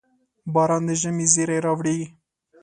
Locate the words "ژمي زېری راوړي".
1.01-1.97